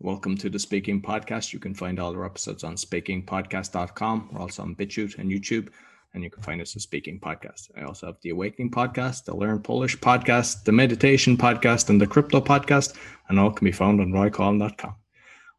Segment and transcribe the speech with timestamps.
[0.00, 1.54] Welcome to the Speaking Podcast.
[1.54, 4.28] You can find all our episodes on speakingpodcast.com.
[4.30, 5.70] We're also on BitChute and YouTube,
[6.12, 7.70] and you can find us at Speaking Podcast.
[7.78, 12.06] I also have the Awakening Podcast, the Learn Polish Podcast, the Meditation Podcast, and the
[12.06, 12.94] Crypto Podcast,
[13.30, 14.94] and all can be found on roycollin.com.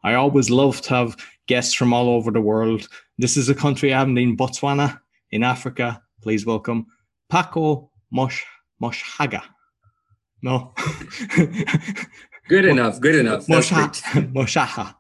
[0.04, 1.18] I always love to have
[1.48, 2.88] guests from all over the world.
[3.18, 5.02] This is a country I haven't been, Botswana
[5.32, 6.00] in Africa.
[6.22, 6.86] Please welcome
[7.34, 8.44] Pako Mosh
[8.82, 9.42] Moshaga.
[10.44, 10.76] No.
[12.48, 13.00] good enough.
[13.00, 13.48] Good enough.
[13.48, 14.96] Moshaha.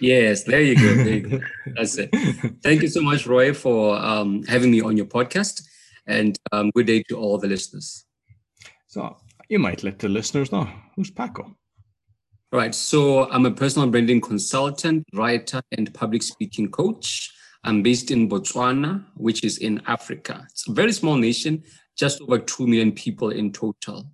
[0.00, 1.04] Yes, there you go.
[1.04, 1.40] There you go.
[1.74, 2.10] That's it.
[2.62, 5.62] Thank you so much, Roy, for um, having me on your podcast.
[6.06, 8.04] And um, good day to all the listeners.
[8.86, 9.16] So
[9.48, 11.54] you might let the listeners know who's Pako.
[12.52, 12.74] Right.
[12.74, 17.32] So I'm a personal branding consultant, writer, and public speaking coach.
[17.64, 20.46] I'm based in Botswana, which is in Africa.
[20.50, 21.64] It's a very small nation,
[21.96, 24.06] just over 2 million people in total.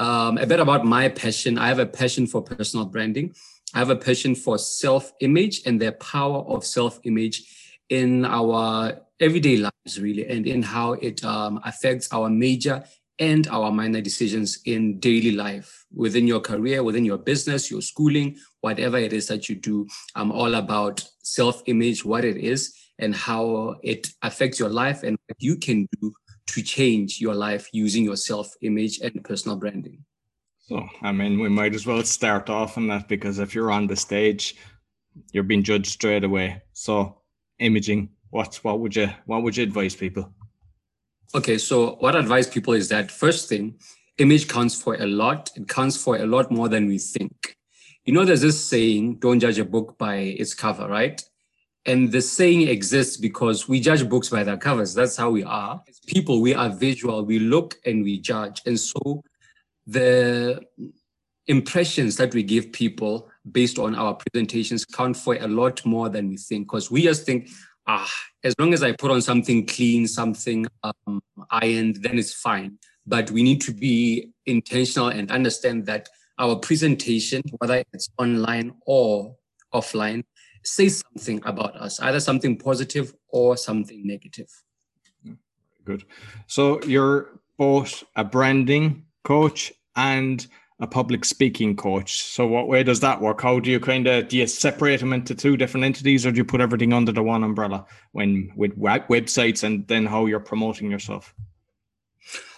[0.00, 1.58] Um, a bit about my passion.
[1.58, 3.34] I have a passion for personal branding.
[3.74, 7.44] I have a passion for self image and the power of self image
[7.90, 12.82] in our everyday lives, really, and in how it um, affects our major
[13.18, 18.38] and our minor decisions in daily life, within your career, within your business, your schooling,
[18.62, 19.86] whatever it is that you do.
[20.14, 25.18] I'm all about self image, what it is, and how it affects your life and
[25.26, 26.14] what you can do
[26.54, 30.04] to change your life using your self image and personal branding.
[30.58, 33.86] So, I mean, we might as well start off on that because if you're on
[33.86, 34.54] the stage,
[35.32, 36.62] you're being judged straight away.
[36.72, 37.22] So,
[37.58, 40.32] imaging, what's what would you what would you advise people?
[41.34, 43.78] Okay, so what I advise people is that first thing,
[44.18, 45.50] image counts for a lot.
[45.56, 47.56] It counts for a lot more than we think.
[48.04, 51.22] You know, there's this saying, don't judge a book by its cover, right?
[51.86, 54.92] And the saying exists because we judge books by their covers.
[54.94, 55.82] That's how we are.
[55.88, 57.24] As people, we are visual.
[57.24, 58.60] We look and we judge.
[58.66, 59.22] And so
[59.86, 60.60] the
[61.46, 66.28] impressions that we give people based on our presentations count for a lot more than
[66.28, 66.66] we think.
[66.66, 67.48] Because we just think,
[67.86, 68.10] ah,
[68.44, 72.78] as long as I put on something clean, something um, ironed, then it's fine.
[73.06, 79.36] But we need to be intentional and understand that our presentation, whether it's online or
[79.74, 80.24] offline,
[80.64, 84.50] say something about us, either something positive or something negative.
[85.26, 85.38] Mm,
[85.84, 86.04] good.
[86.46, 90.46] So you're both a branding coach and
[90.80, 92.22] a public speaking coach.
[92.22, 93.42] So what way does that work?
[93.42, 96.38] How do you kind of do you separate them into two different entities, or do
[96.38, 100.90] you put everything under the one umbrella when with websites and then how you're promoting
[100.90, 101.34] yourself?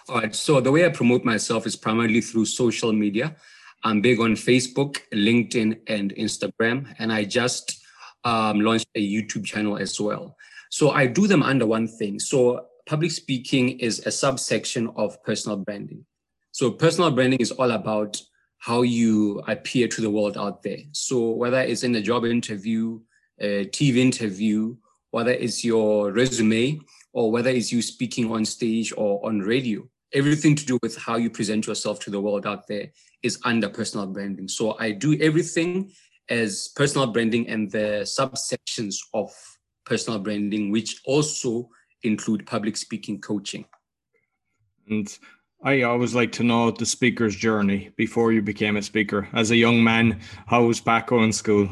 [0.07, 0.33] All right.
[0.33, 3.35] So the way I promote myself is primarily through social media.
[3.83, 7.82] I'm big on Facebook, LinkedIn, and Instagram, and I just
[8.23, 10.35] um, launched a YouTube channel as well.
[10.69, 12.19] So I do them under one thing.
[12.19, 16.05] So public speaking is a subsection of personal branding.
[16.51, 18.21] So personal branding is all about
[18.59, 20.79] how you appear to the world out there.
[20.91, 22.99] So whether it's in a job interview,
[23.39, 24.75] a TV interview,
[25.11, 26.79] whether it's your resume,
[27.11, 31.17] or whether it's you speaking on stage or on radio, everything to do with how
[31.17, 32.91] you present yourself to the world out there
[33.21, 34.47] is under personal branding.
[34.47, 35.91] So I do everything
[36.29, 39.31] as personal branding and the subsections of
[39.85, 41.69] personal branding, which also
[42.03, 43.65] include public speaking coaching.
[44.89, 45.17] And
[45.63, 49.29] I always like to know the speaker's journey before you became a speaker.
[49.33, 51.69] As a young man, how was Pako in school?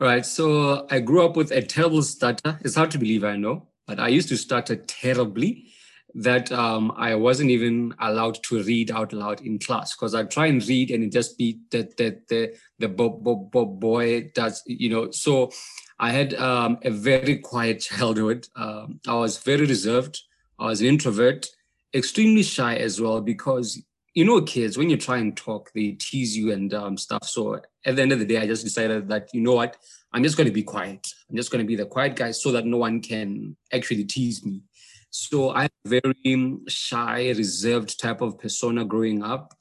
[0.00, 0.24] Right.
[0.24, 2.58] So I grew up with a terrible stutter.
[2.62, 5.72] It's hard to believe, I know, but I used to stutter terribly
[6.14, 10.46] that um, I wasn't even allowed to read out loud in class because I try
[10.46, 14.62] and read and it just be that the the the bo- bo- bo- boy does
[14.66, 15.10] you know.
[15.10, 15.50] So
[15.98, 18.48] I had um, a very quiet childhood.
[18.56, 20.20] Um, I was very reserved.
[20.58, 21.46] I was an introvert,
[21.94, 23.82] extremely shy as well because
[24.14, 27.24] you know kids when you try and talk they tease you and um, stuff.
[27.24, 29.76] So at the end of the day, I just decided that you know what
[30.12, 31.06] I'm just going to be quiet.
[31.28, 34.44] I'm just going to be the quiet guy so that no one can actually tease
[34.44, 34.62] me.
[35.10, 39.54] So I'm a very shy, reserved type of persona growing up.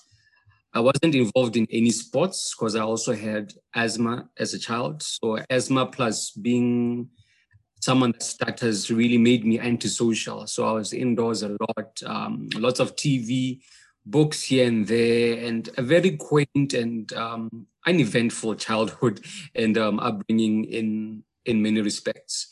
[0.74, 5.02] I wasn't involved in any sports because I also had asthma as a child.
[5.02, 7.10] So asthma plus being
[7.82, 10.46] someone that stutters really made me antisocial.
[10.46, 13.62] So I was indoors a lot, um, lots of TV,
[14.06, 19.22] books here and there, and a very quaint and um, uneventful childhood
[19.56, 22.48] and um, upbringing in in many respects.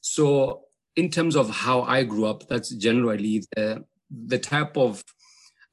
[0.00, 0.65] So
[0.96, 5.04] in terms of how I grew up, that's generally the the type of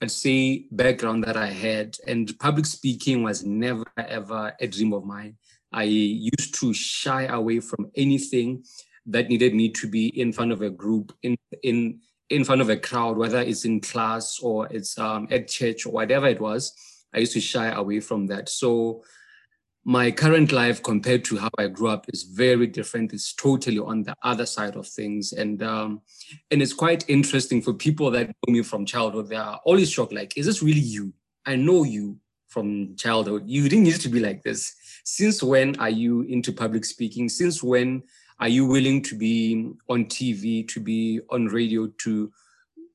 [0.01, 1.95] I'd say background that I had.
[2.05, 5.37] And public speaking was never ever a dream of mine.
[5.71, 8.63] I used to shy away from anything
[9.05, 11.99] that needed me to be in front of a group, in in
[12.29, 15.91] in front of a crowd, whether it's in class or it's um, at church or
[15.91, 16.73] whatever it was.
[17.13, 18.49] I used to shy away from that.
[18.49, 19.03] So
[19.85, 23.11] my current life compared to how I grew up is very different.
[23.11, 25.33] It's totally on the other side of things.
[25.33, 26.01] And um,
[26.51, 29.27] and it's quite interesting for people that know me from childhood.
[29.27, 31.13] They are always shocked, like, is this really you?
[31.45, 33.43] I know you from childhood.
[33.45, 34.73] You didn't used to be like this.
[35.03, 37.27] Since when are you into public speaking?
[37.27, 38.03] Since when
[38.39, 42.31] are you willing to be on TV, to be on radio, to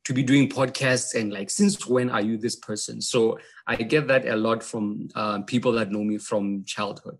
[0.09, 2.99] to be doing podcasts and like since when are you this person?
[3.03, 7.19] So i get that a lot from uh, people that know me from childhood.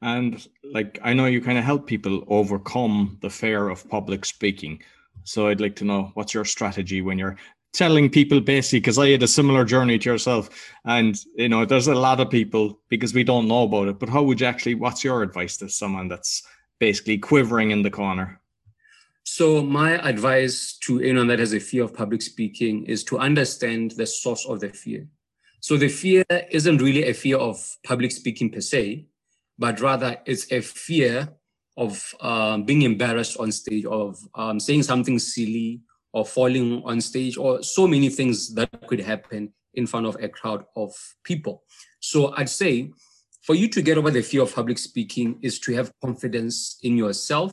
[0.00, 4.80] And like i know you kind of help people overcome the fear of public speaking.
[5.24, 7.36] So i'd like to know what's your strategy when you're
[7.72, 10.44] telling people basically because i had a similar journey to yourself.
[10.84, 14.08] And you know there's a lot of people because we don't know about it but
[14.08, 16.44] how would you actually what's your advice to someone that's
[16.78, 18.40] basically quivering in the corner
[19.24, 23.92] so my advice to anyone that has a fear of public speaking is to understand
[23.92, 25.08] the source of the fear.
[25.60, 29.06] So the fear isn't really a fear of public speaking per se,
[29.58, 31.30] but rather it's a fear
[31.78, 35.80] of um, being embarrassed on stage, of um, saying something silly,
[36.12, 40.28] or falling on stage, or so many things that could happen in front of a
[40.28, 40.92] crowd of
[41.24, 41.64] people.
[41.98, 42.92] So I'd say
[43.42, 46.98] for you to get over the fear of public speaking is to have confidence in
[46.98, 47.50] yourself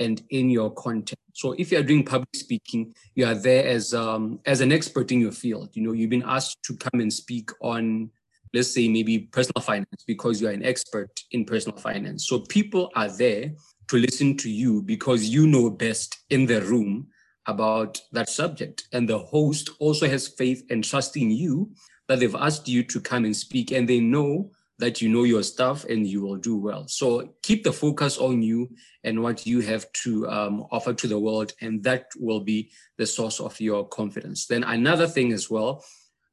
[0.00, 1.20] and in your content.
[1.34, 5.12] So if you are doing public speaking, you are there as um, as an expert
[5.12, 5.70] in your field.
[5.74, 8.10] You know, you've been asked to come and speak on,
[8.52, 12.26] let's say, maybe personal finance because you are an expert in personal finance.
[12.26, 13.52] So people are there
[13.88, 17.08] to listen to you because you know best in the room
[17.46, 18.84] about that subject.
[18.92, 21.70] And the host also has faith and trust in you
[22.08, 25.42] that they've asked you to come and speak and they know that you know your
[25.42, 26.88] stuff and you will do well.
[26.88, 28.68] So keep the focus on you
[29.04, 33.06] and what you have to um, offer to the world, and that will be the
[33.06, 34.46] source of your confidence.
[34.46, 35.84] Then another thing as well,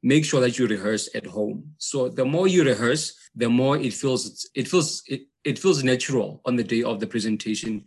[0.01, 1.73] make sure that you rehearse at home.
[1.77, 6.41] So the more you rehearse, the more it feels it feels it, it feels natural
[6.45, 7.85] on the day of the presentation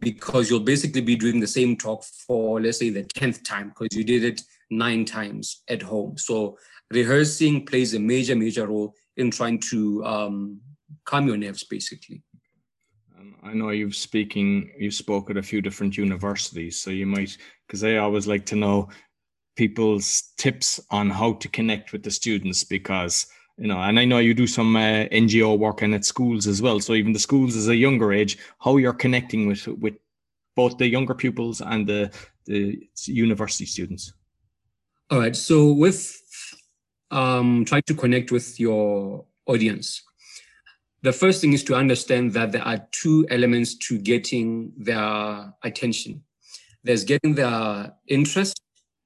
[0.00, 3.96] because you'll basically be doing the same talk for let's say the 10th time because
[3.96, 6.18] you did it nine times at home.
[6.18, 6.58] So
[6.90, 10.60] rehearsing plays a major, major role in trying to um,
[11.04, 12.22] calm your nerves, basically.
[13.42, 17.36] I know you've speaking, you've spoke at a few different universities, so you might,
[17.66, 18.88] because I always like to know
[19.56, 23.26] people's tips on how to connect with the students because
[23.56, 26.60] you know and i know you do some uh, ngo work and at schools as
[26.60, 29.94] well so even the schools as a younger age how you're connecting with with
[30.54, 32.10] both the younger pupils and the
[32.44, 34.12] the university students
[35.10, 36.22] all right so with
[37.10, 40.02] um, try to connect with your audience.
[41.02, 46.22] The first thing is to understand that there are two elements to getting their attention.
[46.82, 48.60] There's getting their interest.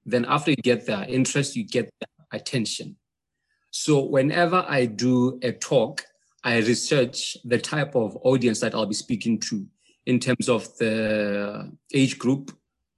[0.05, 2.95] Then after you get their interest, you get their attention.
[3.71, 6.03] So whenever I do a talk,
[6.43, 9.65] I research the type of audience that I'll be speaking to
[10.05, 12.51] in terms of the age group,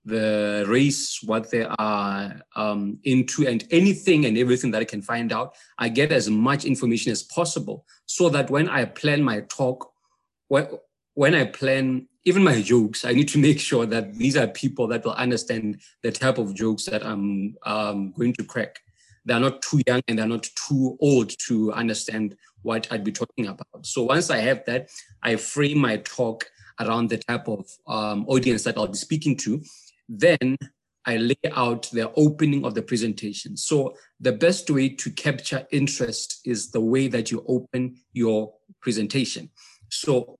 [0.05, 5.31] the race, what they are um, into, and anything and everything that I can find
[5.31, 5.55] out.
[5.77, 9.91] I get as much information as possible so that when I plan my talk,
[10.47, 14.87] when, I plan even my jokes, I need to make sure that these are people
[14.87, 18.79] that will understand the type of jokes that I'm um, going to crack.
[19.25, 23.47] They're not too young and they're not too old to understand what I'd be talking
[23.47, 23.85] about.
[23.85, 24.89] So once I have that,
[25.21, 26.45] I frame my talk
[26.79, 29.63] around the type of um, audience that I'll be speaking to
[30.19, 30.57] then
[31.05, 33.57] I lay out the opening of the presentation.
[33.57, 39.49] So the best way to capture interest is the way that you open your presentation.
[39.89, 40.37] So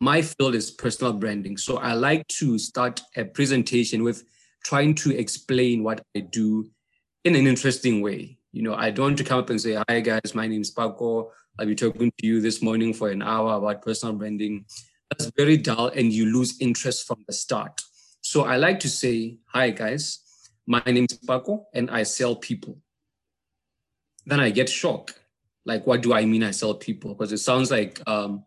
[0.00, 1.56] my field is personal branding.
[1.56, 4.24] So I like to start a presentation with
[4.64, 6.70] trying to explain what I do
[7.24, 8.38] in an interesting way.
[8.52, 10.74] You know, I don't want to come up and say, hi guys, my name is
[10.74, 11.30] Pako.
[11.58, 14.64] I'll be talking to you this morning for an hour about personal branding.
[15.10, 17.80] That's very dull and you lose interest from the start.
[18.28, 20.18] So I like to say, hi guys,
[20.66, 22.76] my name is Pako and I sell people.
[24.26, 25.18] Then I get shocked.
[25.64, 27.14] Like, what do I mean I sell people?
[27.14, 28.44] Because it sounds like um,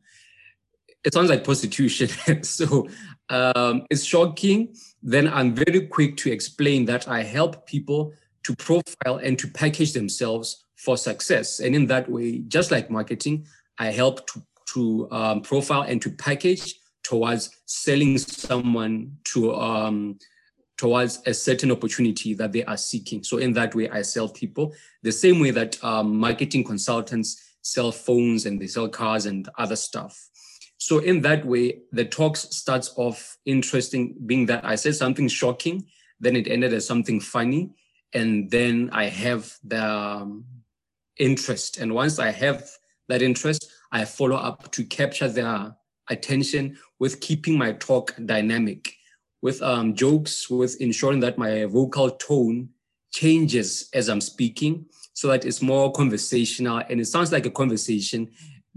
[1.03, 2.09] it sounds like prostitution.
[2.43, 2.87] so
[3.29, 4.75] um, it's shocking.
[5.01, 9.93] Then I'm very quick to explain that I help people to profile and to package
[9.93, 11.59] themselves for success.
[11.59, 13.47] And in that way, just like marketing,
[13.79, 20.17] I help to, to um, profile and to package towards selling someone to um,
[20.77, 23.23] towards a certain opportunity that they are seeking.
[23.23, 27.91] So in that way, I sell people the same way that um, marketing consultants sell
[27.91, 30.29] phones and they sell cars and other stuff.
[30.79, 35.85] So in that way, the talks starts off interesting, being that I said something shocking,
[36.19, 37.69] then it ended as something funny,
[38.13, 40.45] and then I have the um,
[41.17, 41.77] interest.
[41.77, 42.67] And once I have
[43.07, 45.75] that interest, I follow up to capture their
[46.11, 48.93] attention with keeping my talk dynamic,
[49.41, 52.69] with um, jokes, with ensuring that my vocal tone
[53.11, 58.29] changes as I'm speaking so that it's more conversational and it sounds like a conversation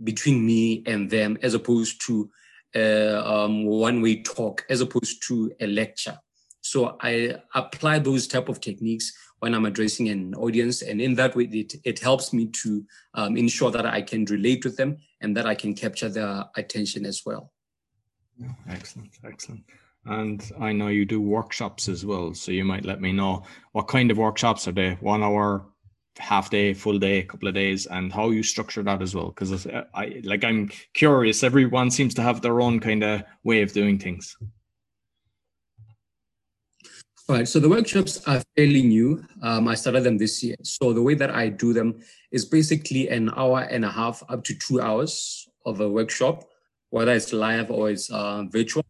[0.02, 2.30] between me and them as opposed to
[2.74, 6.18] uh, um, one-way talk, as opposed to a lecture.
[6.60, 10.82] So I apply those type of techniques when I'm addressing an audience.
[10.82, 14.64] And in that way, it, it helps me to um, ensure that I can relate
[14.64, 17.50] with them and that I can capture their attention as well.
[18.68, 19.64] Excellent, excellent.
[20.04, 22.34] And I know you do workshops as well.
[22.34, 24.94] So you might let me know what kind of workshops are they?
[25.00, 25.64] One hour,
[26.18, 29.28] half day, full day, a couple of days, and how you structure that as well.
[29.28, 31.42] Because I like I'm curious.
[31.42, 34.36] Everyone seems to have their own kind of way of doing things.
[37.26, 39.24] All right, so the workshops are fairly new.
[39.40, 40.56] Um, I started them this year.
[40.62, 44.44] So the way that I do them is basically an hour and a half up
[44.44, 46.44] to two hours of a workshop,
[46.90, 48.84] whether it's live or it's uh, virtual.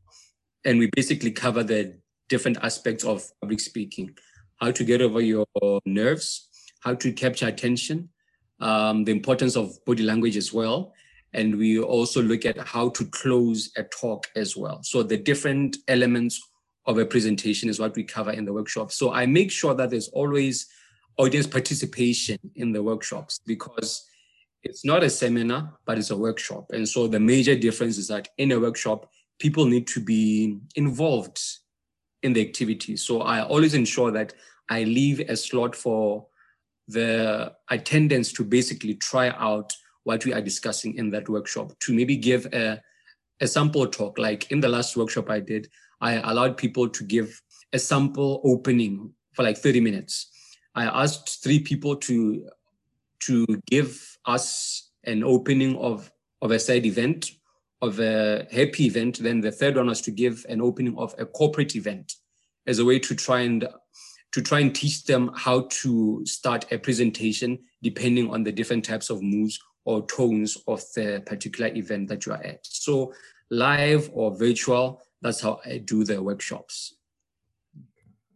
[0.64, 1.96] And we basically cover the
[2.28, 4.16] different aspects of public speaking,
[4.56, 5.46] how to get over your
[5.84, 6.48] nerves,
[6.80, 8.08] how to capture attention,
[8.58, 10.92] um, the importance of body language as well.
[11.34, 14.82] And we also look at how to close a talk as well.
[14.82, 16.40] So the different elements
[16.86, 18.92] of a presentation is what we cover in the workshop.
[18.92, 20.66] So I make sure that there's always
[21.16, 24.04] audience participation in the workshops because
[24.62, 26.70] it's not a seminar, but it's a workshop.
[26.70, 31.40] And so the major difference is that in a workshop, people need to be involved
[32.22, 32.96] in the activity.
[32.96, 34.32] So I always ensure that
[34.70, 36.26] I leave a slot for
[36.88, 39.72] the attendants to basically try out
[40.04, 42.80] what we are discussing in that workshop, to maybe give a,
[43.40, 44.18] a sample talk.
[44.18, 45.68] Like in the last workshop I did,
[46.04, 47.40] I allowed people to give
[47.72, 50.30] a sample opening for like 30 minutes.
[50.74, 52.46] I asked three people to
[53.20, 57.30] to give us an opening of of a side event,
[57.80, 59.18] of a happy event.
[59.18, 62.12] Then the third one was to give an opening of a corporate event
[62.66, 63.66] as a way to try and
[64.32, 69.08] to try and teach them how to start a presentation depending on the different types
[69.08, 72.66] of moves or tones of the particular event that you are at.
[72.66, 73.14] So
[73.50, 76.96] live or virtual, that's how I do the workshops.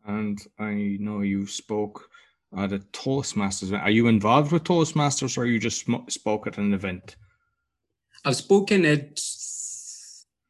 [0.06, 2.08] And I know you spoke
[2.56, 3.78] at a Toastmasters.
[3.78, 7.16] Are you involved with Toastmasters or you just spoke at an event?
[8.24, 9.20] I've spoken at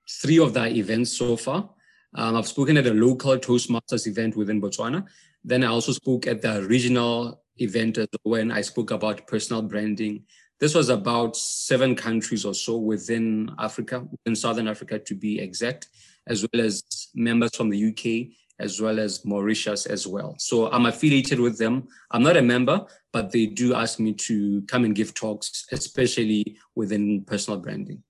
[0.08, 1.70] three of the events so far.
[2.14, 5.06] Um, I've spoken at a local Toastmasters event within Botswana.
[5.42, 10.22] Then I also spoke at the regional event when I spoke about personal branding.
[10.60, 15.88] This was about seven countries or so within Africa, within Southern Africa to be exact
[16.28, 16.82] as well as
[17.14, 20.34] members from the UK, as well as Mauritius as well.
[20.38, 21.88] So I'm affiliated with them.
[22.10, 26.58] I'm not a member, but they do ask me to come and give talks, especially
[26.74, 28.02] within personal branding.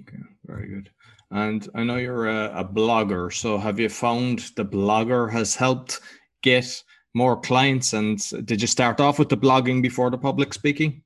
[0.00, 0.90] Okay, very good.
[1.30, 3.32] And I know you're a, a blogger.
[3.32, 6.00] So have you found the blogger has helped
[6.42, 6.82] get
[7.14, 7.92] more clients?
[7.92, 11.02] And did you start off with the blogging before the public speaking?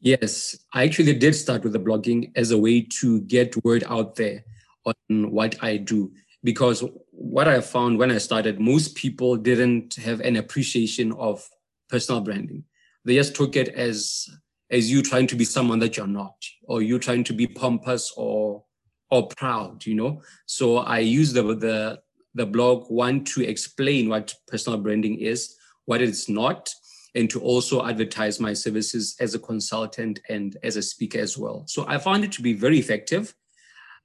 [0.00, 4.16] Yes, I actually did start with the blogging as a way to get word out
[4.16, 4.44] there
[4.84, 6.12] on what I do.
[6.42, 11.48] Because what I found when I started, most people didn't have an appreciation of
[11.88, 12.64] personal branding.
[13.04, 14.28] They just took it as
[14.70, 18.12] as you trying to be someone that you're not, or you trying to be pompous
[18.16, 18.64] or
[19.10, 20.22] or proud, you know.
[20.46, 22.00] So I use the the
[22.34, 26.74] the blog one to explain what personal branding is, what it's not,
[27.14, 31.64] and to also advertise my services as a consultant and as a speaker as well.
[31.66, 33.34] So I found it to be very effective,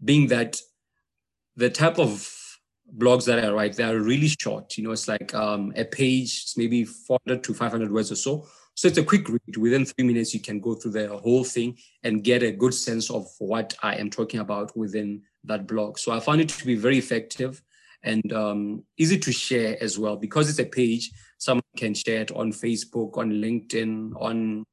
[0.04, 0.62] being that
[1.56, 2.36] the type of
[2.98, 4.78] blogs that I write, they are really short.
[4.78, 8.48] You know, it's like um, a page, it's maybe 400 to 500 words or so.
[8.76, 9.58] So it's a quick read.
[9.58, 13.10] Within three minutes, you can go through the whole thing and get a good sense
[13.12, 15.98] of what I am talking about within that blog.
[15.98, 17.62] So I found it to be very effective
[18.04, 21.12] and um, easy to share as well because it's a page.
[21.38, 24.66] Someone can share it on Facebook, on LinkedIn, on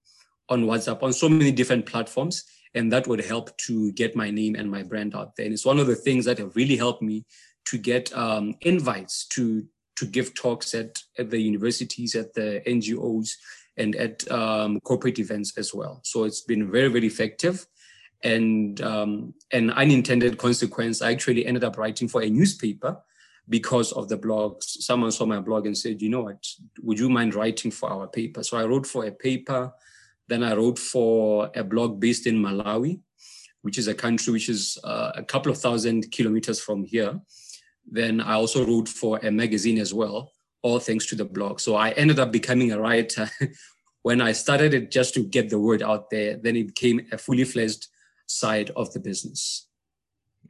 [0.49, 2.45] on WhatsApp, on so many different platforms
[2.76, 5.47] and that would help to get my name and my brand out there.
[5.47, 7.25] And it's one of the things that have really helped me
[7.64, 9.66] to get um, invites to
[9.97, 13.30] to give talks at, at the universities, at the NGOs,
[13.78, 16.00] and at um, corporate events as well.
[16.04, 17.66] So it's been very, very effective.
[18.23, 22.99] And um, an unintended consequence, I actually ended up writing for a newspaper
[23.49, 24.64] because of the blogs.
[24.64, 26.47] Someone saw my blog and said, you know what,
[26.83, 28.42] would you mind writing for our paper?
[28.42, 29.73] So I wrote for a paper
[30.28, 33.00] then I wrote for a blog based in Malawi,
[33.62, 37.21] which is a country which is uh, a couple of thousand kilometers from here.
[37.88, 41.61] Then I also wrote for a magazine as well, all thanks to the blog.
[41.61, 43.30] So I ended up becoming a writer
[44.02, 46.37] when I started it just to get the word out there.
[46.37, 47.87] Then it became a fully fledged
[48.26, 49.68] side of the business.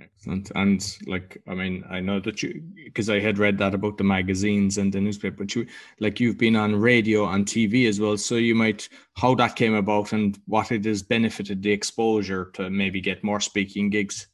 [0.01, 0.51] Excellent.
[0.55, 4.05] And like, I mean, I know that you, because I had read that about the
[4.05, 5.67] magazines and the newspaper, but you,
[6.01, 8.17] like, you've been on radio and TV as well.
[8.17, 12.69] So you might, how that came about and what it has benefited the exposure to
[12.71, 14.27] maybe get more speaking gigs.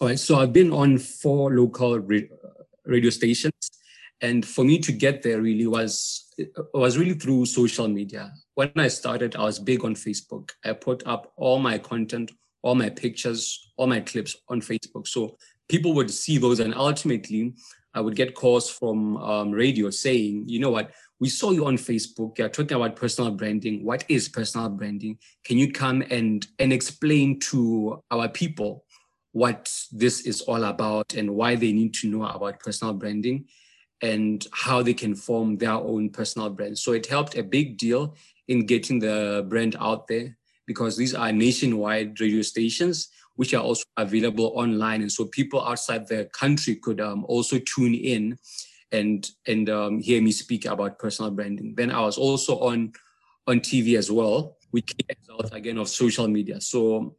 [0.00, 0.18] All right.
[0.18, 2.20] So I've been on four local uh,
[2.84, 3.52] radio stations.
[4.20, 8.32] And for me to get there really was, uh, was really through social media.
[8.54, 10.50] When I started, I was big on Facebook.
[10.64, 12.30] I put up all my content
[12.64, 15.06] all my pictures, all my clips on Facebook.
[15.06, 15.36] So
[15.68, 17.52] people would see those, and ultimately,
[17.92, 20.90] I would get calls from um, radio saying, you know what,
[21.20, 22.38] we saw you on Facebook.
[22.38, 23.84] You're talking about personal branding.
[23.84, 25.18] What is personal branding?
[25.44, 28.84] Can you come and and explain to our people
[29.32, 33.44] what this is all about and why they need to know about personal branding
[34.00, 36.78] and how they can form their own personal brand?
[36.78, 38.16] So it helped a big deal
[38.48, 43.84] in getting the brand out there because these are nationwide radio stations which are also
[43.96, 45.02] available online.
[45.02, 48.38] And so people outside the country could um, also tune in
[48.92, 51.74] and and um, hear me speak about personal branding.
[51.74, 52.92] Then i was also on
[53.46, 56.60] on tv as well which came result again of social media.
[56.60, 57.16] So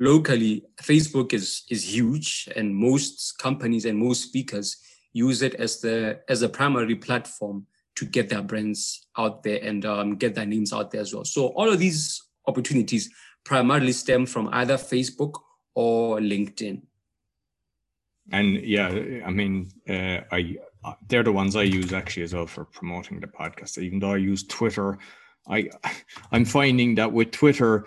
[0.00, 4.76] locally facebook is is huge and most companies and most speakers
[5.12, 9.84] use it as the as a primary platform to get their brands out there and
[9.84, 11.24] um, get their names out there as well.
[11.24, 13.10] So all of these opportunities
[13.44, 15.34] primarily stem from either Facebook
[15.74, 16.82] or LinkedIn.
[18.32, 18.88] And yeah,
[19.24, 20.56] I mean, uh, I
[21.08, 23.78] they're the ones I use actually as well for promoting the podcast.
[23.78, 24.98] Even though I use Twitter,
[25.48, 25.70] I
[26.32, 27.86] I'm finding that with Twitter,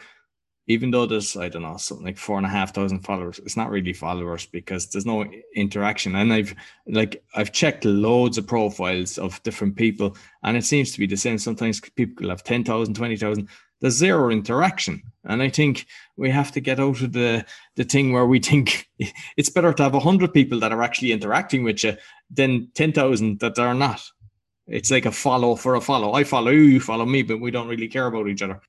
[0.68, 3.58] even though there's I don't know something like four and a half thousand followers, it's
[3.58, 5.26] not really followers because there's no
[5.56, 6.16] interaction.
[6.16, 6.56] And I've
[6.88, 11.18] like I've checked loads of profiles of different people, and it seems to be the
[11.18, 11.38] same.
[11.38, 13.48] Sometimes people have 10,000, 20,000
[13.82, 15.02] there's zero interaction.
[15.26, 15.86] And I think
[16.16, 17.46] we have to get out of the
[17.76, 18.90] the thing where we think
[19.38, 21.98] it's better to have hundred people that are actually interacting with you
[22.30, 24.02] than ten thousand that are not.
[24.68, 26.14] It's like a follow for a follow.
[26.14, 28.62] I follow you, you follow me, but we don't really care about each other.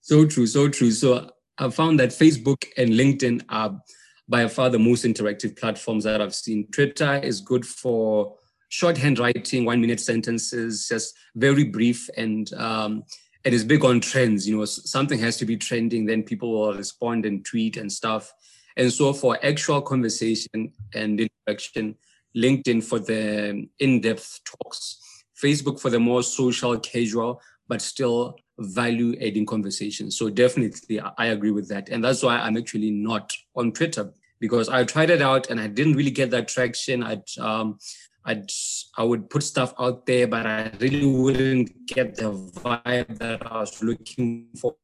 [0.00, 0.90] So true, so true.
[0.90, 3.80] So I found that Facebook and LinkedIn are
[4.28, 6.66] by far the most interactive platforms that I've seen.
[6.72, 8.36] Twitter is good for
[8.68, 13.04] shorthand writing, one minute sentences, just very brief and um,
[13.46, 14.48] it is big on trends.
[14.48, 18.32] You know, something has to be trending, then people will respond and tweet and stuff.
[18.76, 21.94] And so for actual conversation and interaction,
[22.36, 24.98] LinkedIn for the in-depth talks,
[25.40, 30.18] Facebook for the more social, casual, but still value-adding conversations.
[30.18, 34.68] So definitely, I agree with that, and that's why I'm actually not on Twitter because
[34.68, 37.02] I tried it out and I didn't really get that traction.
[37.02, 37.78] I um,
[38.26, 38.50] I'd
[38.98, 43.60] I would put stuff out there, but I really wouldn't get the vibe that I
[43.60, 44.76] was looking for.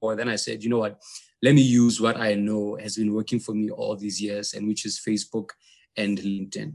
[0.00, 1.00] Or then I said, you know what,
[1.42, 4.66] let me use what I know has been working for me all these years, and
[4.66, 5.50] which is Facebook
[5.96, 6.74] and LinkedIn.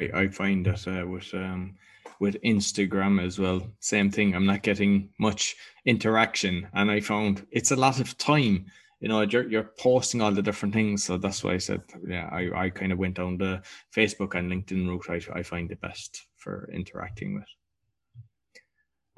[0.00, 1.76] I, I find that uh, with um,
[2.18, 4.34] with Instagram as well, same thing.
[4.34, 8.66] I'm not getting much interaction, and I found it's a lot of time
[9.02, 11.04] you know you're, you're posting all the different things.
[11.04, 13.60] So that's why i said yeah i, I kind of went down the
[13.94, 15.10] facebook and linkedin route.
[15.10, 17.50] I, I find the best for interacting with.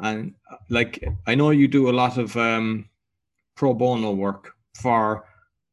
[0.00, 2.88] And uh, like i know you do a lot of um,
[3.54, 5.26] pro bono work for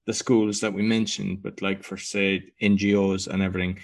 [0.06, 3.80] the schools that we mentioned but like for say ngos and everything.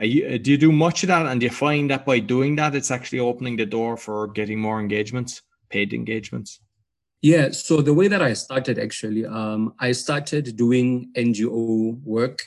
[0.00, 1.26] You, do you do much of that?
[1.26, 4.60] And do you find that by doing that it's actually opening the door for getting
[4.60, 6.60] more engagements paid engagements
[7.22, 12.40] yeah, so the way that I started actually, um, I started doing NGO work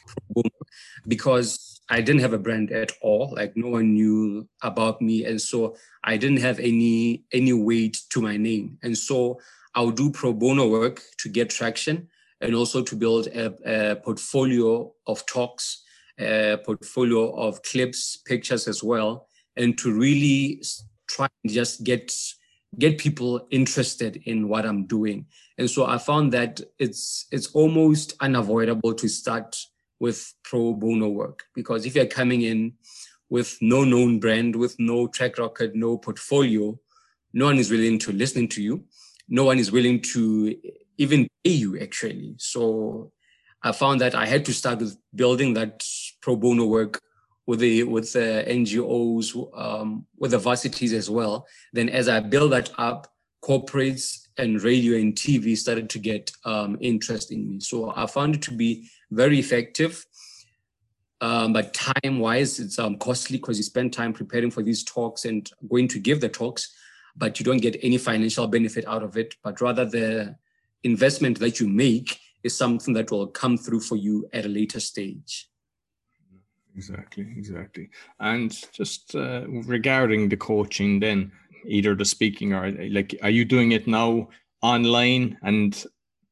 [1.07, 3.33] because I didn't have a brand at all.
[3.35, 8.21] Like no one knew about me, and so I didn't have any any weight to
[8.21, 8.79] my name.
[8.81, 9.39] And so
[9.75, 12.07] I'll do pro bono work to get traction,
[12.41, 15.83] and also to build a, a portfolio of talks,
[16.19, 20.63] a portfolio of clips, pictures as well, and to really
[21.07, 22.11] try and just get
[22.79, 25.25] get people interested in what I'm doing.
[25.57, 29.57] And so I found that it's it's almost unavoidable to start
[29.99, 32.73] with pro bono work because if you're coming in
[33.29, 36.77] with no known brand, with no track record, no portfolio,
[37.33, 38.83] no one is willing to listen to you.
[39.29, 40.55] No one is willing to
[40.97, 42.35] even pay you actually.
[42.37, 43.11] So
[43.61, 45.83] I found that I had to start with building that
[46.21, 47.01] pro bono work
[47.45, 51.45] with the with the NGOs, um, with the varsities as well.
[51.73, 53.07] Then as I build that up,
[53.43, 57.59] corporates and radio and TV started to get um, interest in me.
[57.59, 60.05] So I found it to be very effective.
[61.21, 65.25] Um, but time wise, it's um, costly because you spend time preparing for these talks
[65.25, 66.73] and going to give the talks,
[67.15, 69.35] but you don't get any financial benefit out of it.
[69.43, 70.35] But rather, the
[70.83, 74.79] investment that you make is something that will come through for you at a later
[74.79, 75.47] stage.
[76.75, 77.89] Exactly, exactly.
[78.19, 81.31] And just uh, regarding the coaching, then
[81.67, 84.29] either the speaking or like, are you doing it now
[84.61, 85.37] online?
[85.43, 85.83] And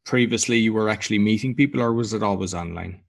[0.05, 3.01] previously, you were actually meeting people, or was it always online?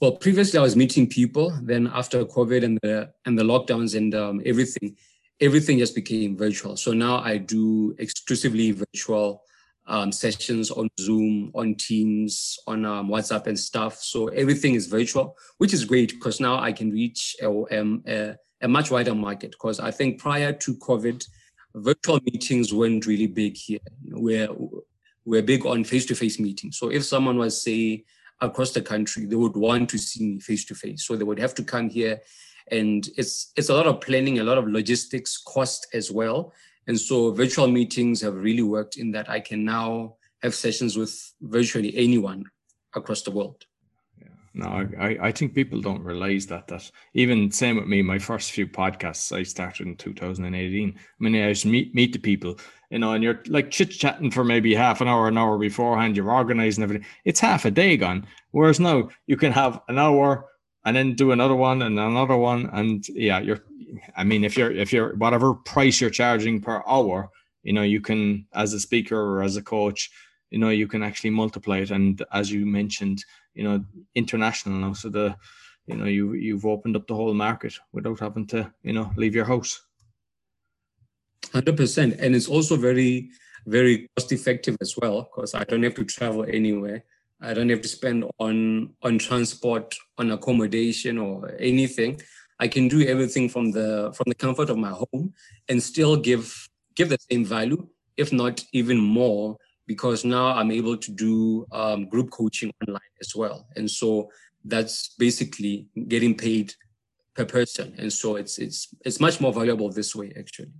[0.00, 1.56] Well, previously I was meeting people.
[1.62, 4.96] Then after COVID and the and the lockdowns and um, everything,
[5.40, 6.76] everything just became virtual.
[6.76, 9.44] So now I do exclusively virtual
[9.86, 13.96] um, sessions on Zoom, on Teams, on um, WhatsApp and stuff.
[13.96, 18.36] So everything is virtual, which is great because now I can reach a, um, a,
[18.60, 19.52] a much wider market.
[19.52, 21.24] Because I think prior to COVID,
[21.74, 23.80] virtual meetings weren't really big here.
[24.08, 24.48] we're,
[25.24, 26.78] we're big on face-to-face meetings.
[26.78, 28.04] So if someone was, say,
[28.40, 31.06] across the country, they would want to see me face-to-face.
[31.06, 32.20] So they would have to come here.
[32.70, 36.52] And it's it's a lot of planning, a lot of logistics cost as well.
[36.86, 41.32] And so virtual meetings have really worked in that I can now have sessions with
[41.40, 42.44] virtually anyone
[42.94, 43.64] across the world.
[44.20, 44.28] Yeah.
[44.54, 48.50] No, I, I think people don't realize that that even same with me, my first
[48.50, 50.94] few podcasts I started in 2018.
[50.96, 52.58] I mean I just meet meet the people,
[52.90, 56.16] you know, and you're like chit chatting for maybe half an hour, an hour beforehand,
[56.16, 57.06] you're organizing everything.
[57.24, 58.26] It's half a day gone.
[58.50, 60.46] Whereas now you can have an hour
[60.84, 62.68] and then do another one and another one.
[62.72, 63.60] And yeah, you're
[64.16, 67.30] I mean, if you're if you're whatever price you're charging per hour,
[67.62, 70.10] you know, you can as a speaker or as a coach,
[70.50, 71.90] you know, you can actually multiply it.
[71.90, 75.36] And as you mentioned, you know, international now, so the
[75.86, 79.34] you know you you've opened up the whole market without having to you know leave
[79.34, 79.82] your house.
[81.52, 83.30] Hundred percent, and it's also very
[83.66, 87.04] very cost effective as well because I don't have to travel anywhere.
[87.42, 92.20] I don't have to spend on on transport, on accommodation, or anything.
[92.60, 95.34] I can do everything from the from the comfort of my home
[95.68, 100.96] and still give give the same value, if not even more, because now I'm able
[100.96, 104.30] to do um, group coaching online as well, and so
[104.64, 106.74] that's basically getting paid
[107.34, 110.72] per person, and so it's it's it's much more valuable this way actually.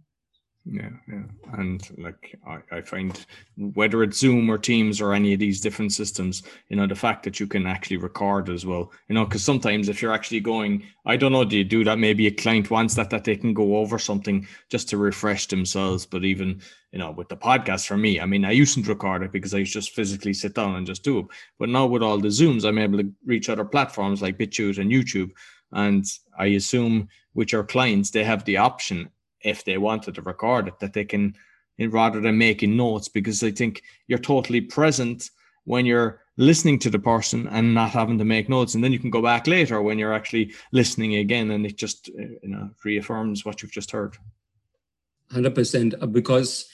[0.64, 1.24] Yeah, yeah.
[1.54, 5.92] And like I, I find whether it's Zoom or Teams or any of these different
[5.92, 9.42] systems, you know, the fact that you can actually record as well, you know, because
[9.42, 11.98] sometimes if you're actually going, I don't know, do you do that?
[11.98, 16.06] Maybe a client wants that, that they can go over something just to refresh themselves.
[16.06, 19.24] But even, you know, with the podcast for me, I mean, I used to record
[19.24, 21.26] it because I just physically sit down and just do it.
[21.58, 24.92] But now with all the Zooms, I'm able to reach other platforms like BitChute and
[24.92, 25.32] YouTube.
[25.72, 26.04] And
[26.38, 29.10] I assume with your clients, they have the option
[29.44, 31.34] if they wanted to record it, that they can,
[31.78, 35.30] rather than making notes, because I think you're totally present
[35.64, 38.74] when you're listening to the person and not having to make notes.
[38.74, 42.10] And then you can go back later when you're actually listening again and it just,
[42.18, 44.16] uh, you know, reaffirms what you've just heard.
[45.32, 46.02] 100%.
[46.02, 46.68] Uh, because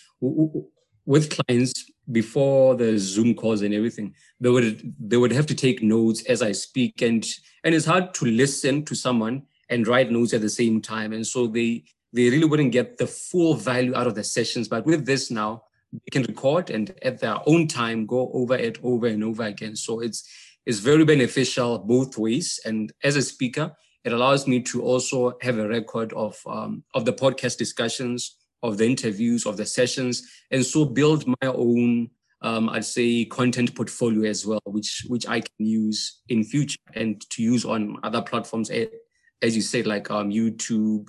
[1.08, 5.82] with clients, before the Zoom calls and everything, they would they would have to take
[5.82, 7.26] notes as I speak, and
[7.64, 11.26] and it's hard to listen to someone and write notes at the same time, and
[11.26, 14.68] so they they really wouldn't get the full value out of the sessions.
[14.68, 18.78] But with this now, they can record and at their own time go over it
[18.82, 19.76] over and over again.
[19.76, 20.28] So it's
[20.66, 22.60] it's very beneficial both ways.
[22.64, 23.72] And as a speaker,
[24.04, 28.78] it allows me to also have a record of um, of the podcast discussions, of
[28.78, 32.10] the interviews, of the sessions, and so build my own
[32.42, 37.20] um, I'd say content portfolio as well, which which I can use in future and
[37.30, 41.08] to use on other platforms, as you said, like um, YouTube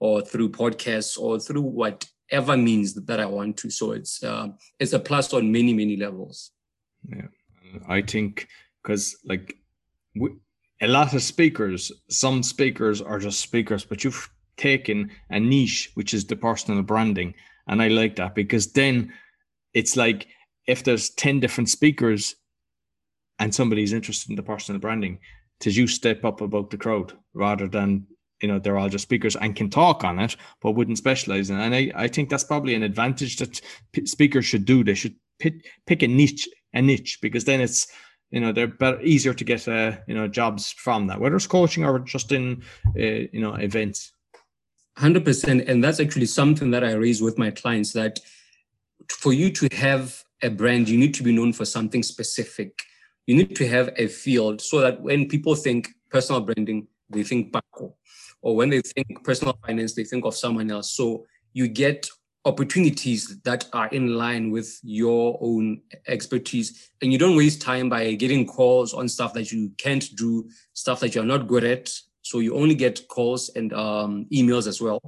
[0.00, 3.70] or through podcasts or through whatever means that I want to.
[3.70, 6.52] So it's uh, it's a plus on many many levels.
[7.08, 7.28] Yeah,
[7.88, 8.48] I think
[8.82, 9.56] because like
[10.14, 10.30] we,
[10.80, 16.14] a lot of speakers, some speakers are just speakers, but you've taken a niche which
[16.14, 17.34] is the personal branding,
[17.66, 19.12] and I like that because then
[19.74, 20.28] it's like
[20.66, 22.36] if there's ten different speakers
[23.40, 25.18] and somebody's interested in the personal branding,
[25.60, 28.06] to you step up above the crowd rather than
[28.40, 31.58] you know they're all just speakers and can talk on it but wouldn't specialize in
[31.58, 31.62] it.
[31.62, 33.60] and I, I think that's probably an advantage that
[33.92, 34.84] p- speakers should do.
[34.84, 37.86] They should pick, pick a niche a niche because then it's
[38.30, 41.46] you know they're better easier to get uh, you know jobs from that whether it's
[41.46, 42.62] coaching or just in
[42.96, 44.12] uh, you know events.
[44.98, 48.18] 100% and that's actually something that i raise with my clients that
[49.08, 52.72] for you to have a brand you need to be known for something specific.
[53.26, 57.52] You need to have a field so that when people think personal branding they think
[57.52, 57.94] Pako
[58.42, 60.92] or when they think personal finance, they think of someone else.
[60.92, 62.08] So you get
[62.44, 68.14] opportunities that are in line with your own expertise and you don't waste time by
[68.14, 71.90] getting calls on stuff that you can't do stuff that you're not good at
[72.22, 75.00] So you only get calls and um, emails as well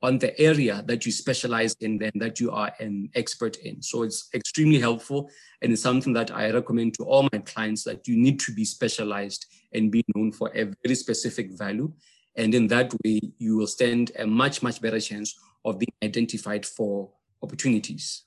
[0.00, 3.82] on the area that you specialize in and that you are an expert in.
[3.82, 5.28] So it's extremely helpful
[5.60, 8.64] and it's something that I recommend to all my clients that you need to be
[8.64, 11.92] specialized and be known for a very specific value.
[12.38, 16.64] And in that way, you will stand a much, much better chance of being identified
[16.64, 17.10] for
[17.42, 18.24] opportunities.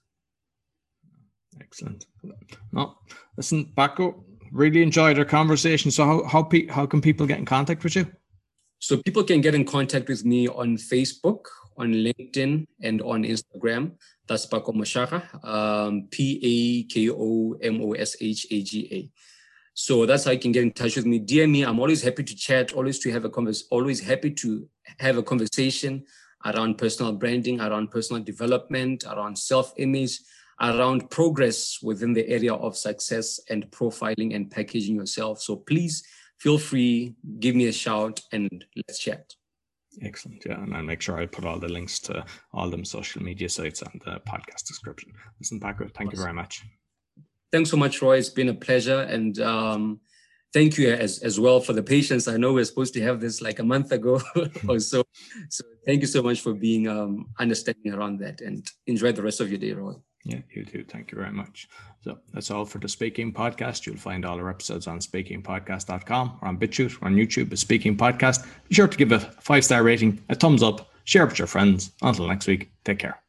[1.59, 2.05] Excellent.
[2.71, 2.97] No,
[3.37, 5.91] listen, Pako, really enjoyed our conversation.
[5.91, 8.05] So how how, pe- how can people get in contact with you?
[8.79, 11.45] So people can get in contact with me on Facebook,
[11.77, 13.93] on LinkedIn, and on Instagram.
[14.27, 18.99] That's Pako Moshaga, um, P A K O M O S H A G A.
[19.73, 21.19] So that's how you can get in touch with me.
[21.19, 24.67] Dear me, I'm always happy to chat, always to have a convers, always happy to
[24.99, 26.03] have a conversation
[26.45, 30.19] around personal branding, around personal development, around self-image,
[30.59, 35.41] around progress within the area of success and profiling and packaging yourself.
[35.41, 36.03] So please
[36.39, 39.33] feel free, give me a shout, and let's chat.
[40.01, 40.43] Excellent.
[40.45, 40.61] Yeah.
[40.61, 43.81] And I'll make sure I put all the links to all them social media sites
[43.81, 45.13] and the podcast description.
[45.39, 46.11] Listen, Pako, thank awesome.
[46.11, 46.63] you very much.
[47.51, 48.17] Thanks so much, Roy.
[48.17, 49.01] It's been a pleasure.
[49.01, 49.99] And um,
[50.53, 52.27] thank you as, as well for the patience.
[52.27, 54.21] I know we are supposed to have this like a month ago
[54.67, 55.03] or so.
[55.49, 59.41] So thank you so much for being um, understanding around that and enjoy the rest
[59.41, 59.93] of your day, Roy.
[60.23, 60.85] Yeah, you too.
[60.87, 61.67] Thank you very much.
[62.03, 63.85] So that's all for the Speaking Podcast.
[63.85, 67.97] You'll find all our episodes on speakingpodcast.com or on BitChute or on YouTube, a Speaking
[67.97, 68.45] Podcast.
[68.67, 71.91] Be sure to give a five star rating, a thumbs up, share with your friends.
[72.01, 73.20] Until next week, take care.